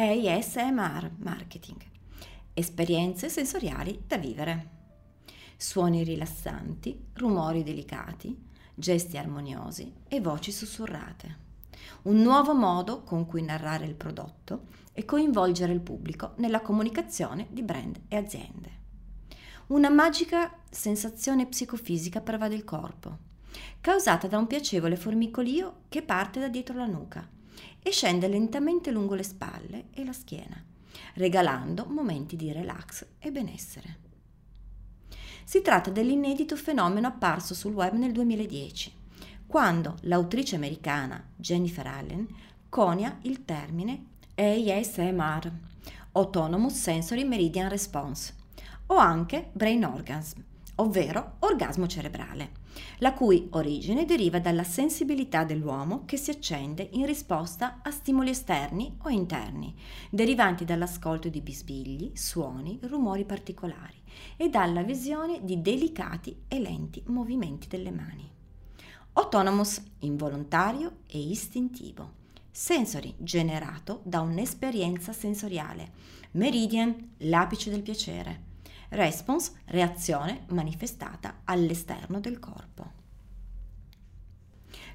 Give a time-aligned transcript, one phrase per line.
[0.00, 1.76] ASMR Marketing.
[2.54, 4.68] Esperienze sensoriali da vivere.
[5.56, 8.40] Suoni rilassanti, rumori delicati,
[8.76, 11.36] gesti armoniosi e voci sussurrate.
[12.02, 17.64] Un nuovo modo con cui narrare il prodotto e coinvolgere il pubblico nella comunicazione di
[17.64, 18.70] brand e aziende.
[19.66, 23.18] Una magica sensazione psicofisica pervade il corpo,
[23.80, 27.36] causata da un piacevole formicolio che parte da dietro la nuca
[27.82, 30.62] e scende lentamente lungo le spalle e la schiena,
[31.14, 34.06] regalando momenti di relax e benessere.
[35.44, 38.92] Si tratta dell'inedito fenomeno apparso sul web nel 2010,
[39.46, 42.26] quando l'autrice americana Jennifer Allen
[42.68, 45.50] conia il termine ASMR,
[46.12, 48.34] Autonomous Sensory Meridian Response,
[48.86, 50.40] o anche Brain Orgasm,
[50.76, 52.57] ovvero orgasmo cerebrale,
[52.98, 58.96] la cui origine deriva dalla sensibilità dell'uomo che si accende in risposta a stimoli esterni
[59.02, 59.74] o interni,
[60.10, 63.96] derivanti dall'ascolto di bisbigli, suoni, rumori particolari
[64.36, 68.30] e dalla visione di delicati e lenti movimenti delle mani.
[69.14, 72.16] Autonomous, involontario e istintivo.
[72.50, 75.92] Sensory, generato da un'esperienza sensoriale.
[76.32, 78.46] Meridian, l'apice del piacere
[78.90, 82.96] Response, reazione manifestata all'esterno del corpo.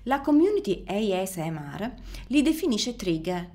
[0.04, 1.94] La community ASMR
[2.28, 3.50] li definisce trigger,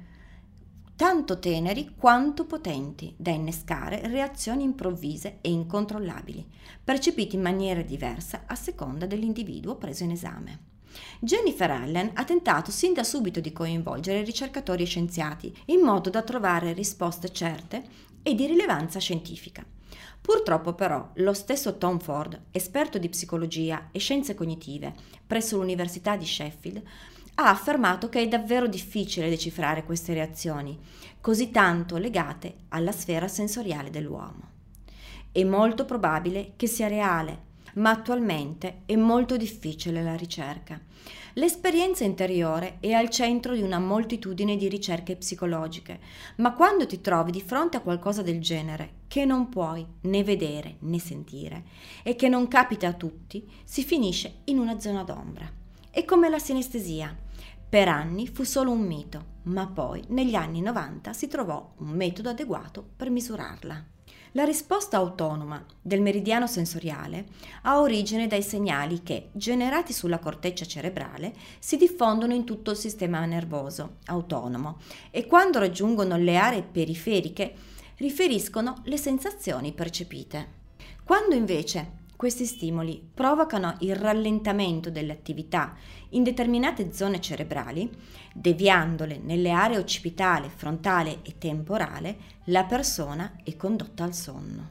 [0.96, 6.46] tanto teneri quanto potenti, da innescare reazioni improvvise e incontrollabili,
[6.82, 10.66] percepiti in maniera diversa a seconda dell'individuo preso in esame.
[11.20, 16.22] Jennifer Allen ha tentato sin da subito di coinvolgere ricercatori e scienziati in modo da
[16.22, 17.84] trovare risposte certe
[18.22, 19.64] e di rilevanza scientifica.
[20.20, 24.94] Purtroppo però lo stesso Tom Ford, esperto di psicologia e scienze cognitive
[25.26, 26.82] presso l'Università di Sheffield,
[27.36, 30.78] ha affermato che è davvero difficile decifrare queste reazioni,
[31.20, 34.56] così tanto legate alla sfera sensoriale dell'uomo.
[35.30, 40.80] È molto probabile che sia reale, ma attualmente è molto difficile la ricerca.
[41.34, 46.00] L'esperienza interiore è al centro di una moltitudine di ricerche psicologiche,
[46.36, 50.76] ma quando ti trovi di fronte a qualcosa del genere, che non puoi né vedere
[50.80, 51.64] né sentire
[52.02, 55.48] e che non capita a tutti, si finisce in una zona d'ombra.
[55.90, 57.16] È come la sinestesia.
[57.68, 62.30] Per anni fu solo un mito, ma poi negli anni 90 si trovò un metodo
[62.30, 63.84] adeguato per misurarla.
[64.32, 67.26] La risposta autonoma del meridiano sensoriale
[67.62, 73.24] ha origine dai segnali che, generati sulla corteccia cerebrale, si diffondono in tutto il sistema
[73.24, 74.78] nervoso autonomo
[75.10, 77.54] e quando raggiungono le aree periferiche
[77.96, 80.56] riferiscono le sensazioni percepite.
[81.04, 85.76] Quando invece questi stimoli provocano il rallentamento delle attività
[86.08, 87.88] in determinate zone cerebrali,
[88.34, 94.70] deviandole nelle aree occipitale, frontale e temporale, la persona è condotta al sonno.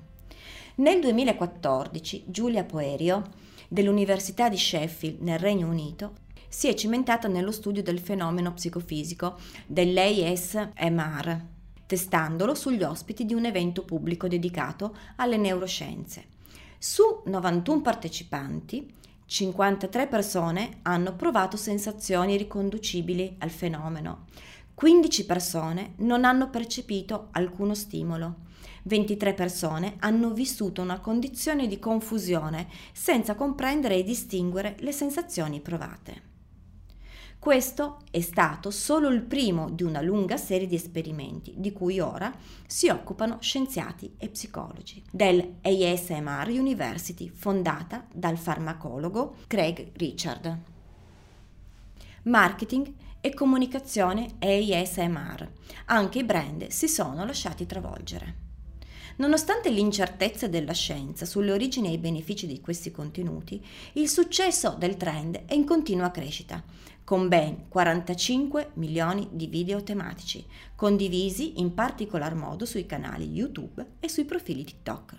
[0.75, 3.29] Nel 2014 Giulia Poerio
[3.69, 6.15] dell'Università di Sheffield nel Regno Unito
[6.49, 9.37] si è cimentata nello studio del fenomeno psicofisico
[9.67, 11.45] dell'ASMR,
[11.85, 16.35] testandolo sugli ospiti di un evento pubblico dedicato alle neuroscienze.
[16.79, 18.93] Su 91 partecipanti,
[19.25, 24.25] 53 persone hanno provato sensazioni riconducibili al fenomeno.
[24.75, 28.45] 15 persone non hanno percepito alcuno stimolo.
[28.83, 36.26] 23 persone hanno vissuto una condizione di confusione senza comprendere e distinguere le sensazioni provate.
[37.39, 42.33] Questo è stato solo il primo di una lunga serie di esperimenti di cui ora
[42.65, 50.57] si occupano scienziati e psicologi del ASMR University fondata dal farmacologo Craig Richard.
[52.23, 55.49] Marketing e comunicazione ASMR.
[55.85, 58.46] Anche i brand si sono lasciati travolgere.
[59.15, 63.63] Nonostante l'incertezza della scienza sulle origini e i benefici di questi contenuti,
[63.93, 66.63] il successo del trend è in continua crescita,
[67.03, 70.45] con ben 45 milioni di video tematici,
[70.75, 75.15] condivisi in particolar modo sui canali YouTube e sui profili TikTok.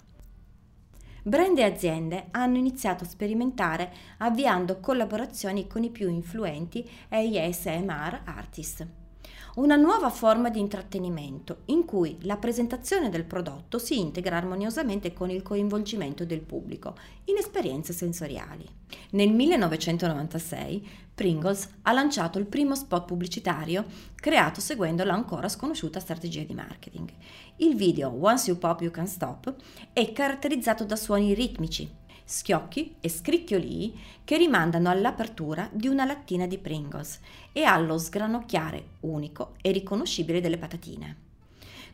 [1.23, 9.08] Brand e aziende hanno iniziato a sperimentare avviando collaborazioni con i più influenti ASMR artist.
[9.57, 15.31] Una nuova forma di intrattenimento in cui la presentazione del prodotto si integra armoniosamente con
[15.31, 16.95] il coinvolgimento del pubblico
[17.25, 18.67] in esperienze sensoriali.
[19.11, 23.85] Nel 1996 Pringles ha lanciato il primo spot pubblicitario
[24.15, 27.11] creato seguendo la ancora sconosciuta strategia di marketing.
[27.57, 29.53] Il video Once You Pop You Can Stop
[29.93, 31.91] è caratterizzato da suoni ritmici,
[32.29, 37.21] schiocchi e scricchiolii che rimandano all'apertura di una lattina di Pringles
[37.53, 41.17] e allo sgranocchiare unico e riconoscibile delle patatine.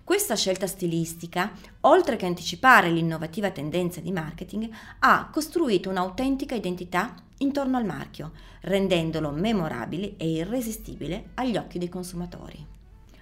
[0.03, 1.53] Questa scelta stilistica,
[1.83, 8.33] oltre che anticipare l'innovativa tendenza di marketing, ha costruito un'autentica identità intorno al marchio,
[8.63, 12.67] rendendolo memorabile e irresistibile agli occhi dei consumatori.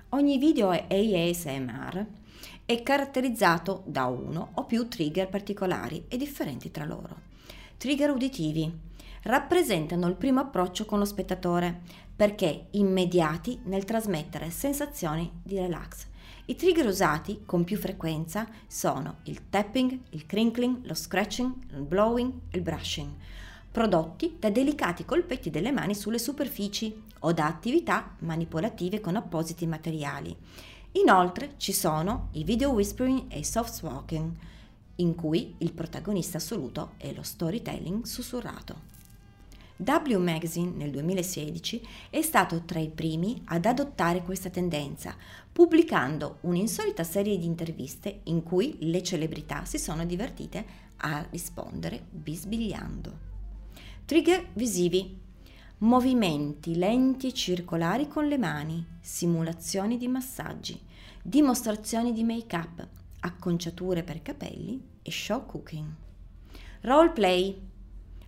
[0.08, 2.06] Ogni video ASMR
[2.64, 7.30] è caratterizzato da uno o più trigger particolari e differenti tra loro.
[7.76, 8.90] Trigger uditivi
[9.22, 11.80] rappresentano il primo approccio con lo spettatore
[12.14, 16.06] perché immediati nel trasmettere sensazioni di relax.
[16.46, 22.32] I trigger usati con più frequenza sono il tapping, il crinkling, lo scratching, il blowing
[22.50, 23.10] e il brushing,
[23.70, 30.36] prodotti da delicati colpetti delle mani sulle superfici o da attività manipolative con appositi materiali
[30.92, 34.38] Inoltre ci sono i video whispering e i soft spoken,
[34.96, 38.90] in cui il protagonista assoluto è lo storytelling sussurrato.
[39.76, 45.16] W Magazine nel 2016 è stato tra i primi ad adottare questa tendenza,
[45.50, 50.64] pubblicando un'insolita serie di interviste in cui le celebrità si sono divertite
[50.98, 53.30] a rispondere bisbigliando.
[54.04, 55.18] Trigger visivi
[55.82, 60.80] movimenti lenti e circolari con le mani, simulazioni di massaggi,
[61.20, 62.86] dimostrazioni di make-up,
[63.20, 65.88] acconciature per capelli e show cooking.
[66.82, 67.60] Roleplay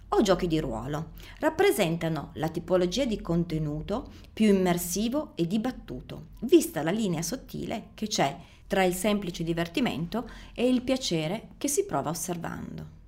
[0.08, 6.90] o giochi di ruolo rappresentano la tipologia di contenuto più immersivo e dibattuto, vista la
[6.90, 8.36] linea sottile che c'è
[8.66, 13.02] tra il semplice divertimento e il piacere che si prova osservando.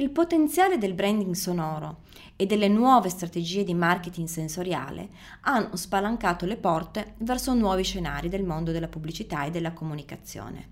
[0.00, 2.04] Il potenziale del branding sonoro
[2.34, 5.10] e delle nuove strategie di marketing sensoriale
[5.42, 10.68] hanno spalancato le porte verso nuovi scenari del mondo della pubblicità e della comunicazione.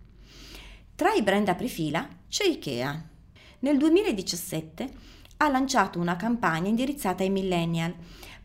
[0.95, 3.09] Tra i brand aprifila c'è IKEA.
[3.59, 4.91] Nel 2017
[5.37, 7.95] ha lanciato una campagna indirizzata ai millennial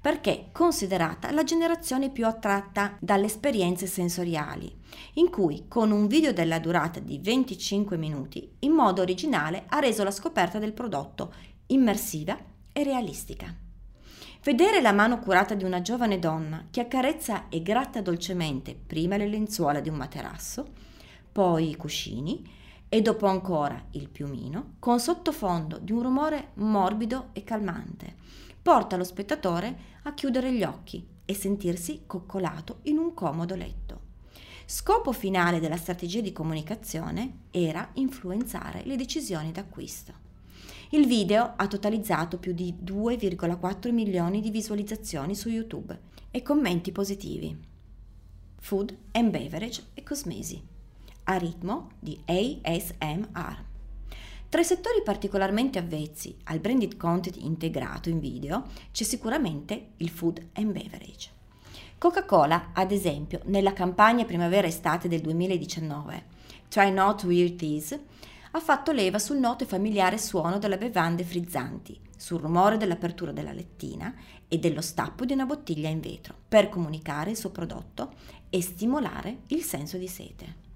[0.03, 4.69] perché considerata la generazione più attratta dalle esperienze sensoriali,
[5.13, 10.03] in cui con un video della durata di 25 minuti, in modo originale ha reso
[10.03, 11.33] la scoperta del prodotto
[11.67, 12.37] immersiva
[12.73, 13.55] e realistica.
[14.43, 19.29] Vedere la mano curata di una giovane donna che accarezza e gratta dolcemente prima le
[19.29, 20.67] lenzuola di un materasso,
[21.31, 22.45] poi i cuscini
[22.89, 28.15] e dopo ancora il piumino, con sottofondo di un rumore morbido e calmante,
[28.63, 34.11] porta lo spettatore a chiudere gli occhi e sentirsi coccolato in un comodo letto.
[34.65, 40.21] Scopo finale della strategia di comunicazione era influenzare le decisioni d'acquisto.
[40.91, 45.99] Il video ha totalizzato più di 2,4 milioni di visualizzazioni su YouTube
[46.31, 47.71] e commenti positivi.
[48.59, 50.61] Food and Beverage e Cosmesi,
[51.25, 53.71] a ritmo di ASMR.
[54.53, 60.49] Tra i settori particolarmente avvezzi al branded content integrato in video c'è sicuramente il food
[60.53, 61.31] and beverage.
[61.97, 66.25] Coca-Cola, ad esempio, nella campagna primavera-estate del 2019,
[66.67, 67.99] Try Not Weird This,
[68.51, 73.53] ha fatto leva sul noto e familiare suono delle bevande frizzanti, sul rumore dell'apertura della
[73.53, 74.13] lettina
[74.47, 78.13] e dello stappo di una bottiglia in vetro, per comunicare il suo prodotto
[78.51, 80.72] e stimolare il senso di sete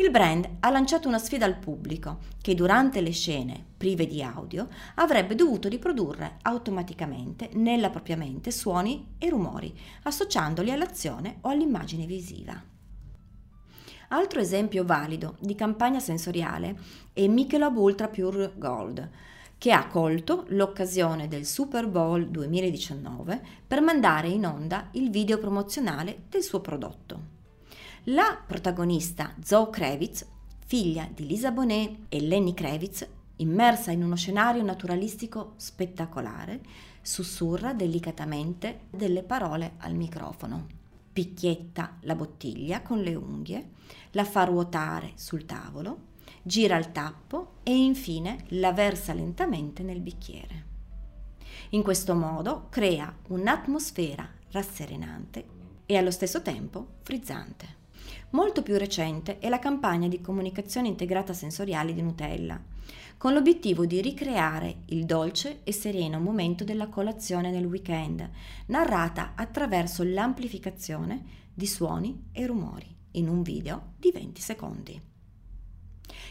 [0.00, 4.66] il brand ha lanciato una sfida al pubblico che durante le scene prive di audio
[4.94, 12.58] avrebbe dovuto riprodurre automaticamente nella propria mente suoni e rumori, associandoli all'azione o all'immagine visiva.
[14.08, 16.78] Altro esempio valido di campagna sensoriale
[17.12, 19.10] è Michelob Ultra Pure Gold,
[19.58, 26.22] che ha colto l'occasione del Super Bowl 2019 per mandare in onda il video promozionale
[26.30, 27.39] del suo prodotto.
[28.04, 30.26] La protagonista Zoe Kravitz,
[30.64, 36.62] figlia di Lisa Bonet e Lenny Kravitz, immersa in uno scenario naturalistico spettacolare,
[37.02, 40.66] sussurra delicatamente delle parole al microfono.
[41.12, 43.68] Picchietta la bottiglia con le unghie,
[44.12, 46.08] la fa ruotare sul tavolo,
[46.42, 50.64] gira il tappo e infine la versa lentamente nel bicchiere.
[51.70, 55.44] In questo modo crea un'atmosfera rasserenante
[55.84, 57.79] e allo stesso tempo frizzante.
[58.32, 62.62] Molto più recente è la campagna di comunicazione integrata sensoriale di Nutella,
[63.16, 68.30] con l'obiettivo di ricreare il dolce e sereno momento della colazione nel weekend,
[68.66, 75.02] narrata attraverso l'amplificazione di suoni e rumori in un video di 20 secondi.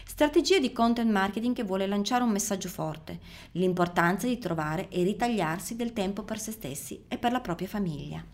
[0.06, 3.20] Strategia di content marketing che vuole lanciare un messaggio forte,
[3.52, 8.24] l'importanza di trovare e ritagliarsi del tempo per se stessi e per la propria famiglia.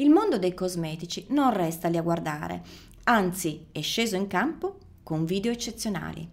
[0.00, 2.62] Il mondo dei cosmetici non resta lì a guardare,
[3.04, 6.24] anzi è sceso in campo con video eccezionali.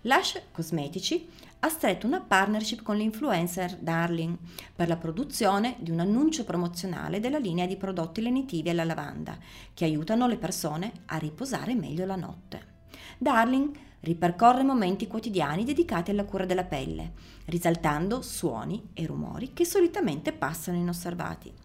[0.00, 1.28] Lush Cosmetici
[1.60, 4.36] ha stretto una partnership con l'influencer Darling
[4.74, 9.38] per la produzione di un annuncio promozionale della linea di prodotti lenitivi alla lavanda
[9.72, 12.72] che aiutano le persone a riposare meglio la notte.
[13.16, 17.12] Darling ripercorre momenti quotidiani dedicati alla cura della pelle,
[17.44, 21.62] risaltando suoni e rumori che solitamente passano inosservati.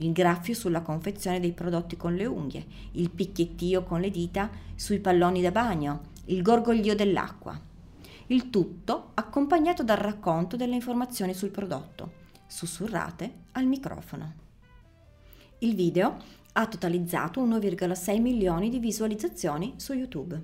[0.00, 5.00] Il graffio sulla confezione dei prodotti con le unghie, il picchiettio con le dita sui
[5.00, 7.60] palloni da bagno, il gorgoglio dell'acqua.
[8.26, 12.12] Il tutto accompagnato dal racconto delle informazioni sul prodotto,
[12.46, 14.34] sussurrate al microfono.
[15.60, 16.16] Il video
[16.52, 20.40] ha totalizzato 1,6 milioni di visualizzazioni su YouTube.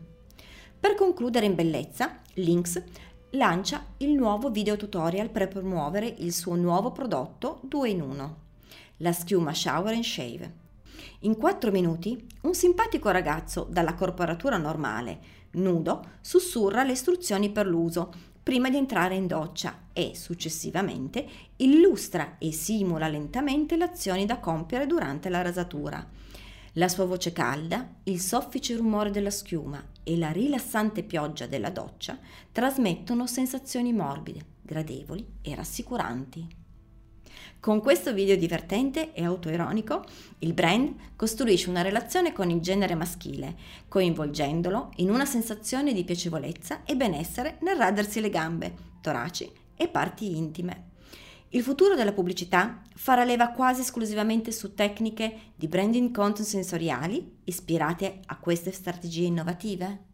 [0.80, 2.82] Per concludere in bellezza, Lynx
[3.30, 8.36] lancia il nuovo video tutorial per promuovere il suo nuovo prodotto 2 in 1,
[8.98, 10.62] la schiuma Shower and Shave.
[11.20, 15.20] In 4 minuti, un simpatico ragazzo dalla corporatura normale,
[15.52, 22.52] nudo, sussurra le istruzioni per l'uso prima di entrare in doccia e, successivamente, illustra e
[22.52, 26.06] simula lentamente le azioni da compiere durante la rasatura
[26.76, 32.18] la sua voce calda, il soffice rumore della schiuma e la rilassante pioggia della doccia
[32.50, 36.62] trasmettono sensazioni morbide, gradevoli e rassicuranti.
[37.64, 40.04] Con questo video divertente e autoironico,
[40.40, 43.56] il brand costruisce una relazione con il genere maschile,
[43.88, 50.36] coinvolgendolo in una sensazione di piacevolezza e benessere nel radersi le gambe, toraci e parti
[50.36, 50.90] intime.
[51.48, 58.20] Il futuro della pubblicità farà leva quasi esclusivamente su tecniche di branding content sensoriali ispirate
[58.26, 60.12] a queste strategie innovative?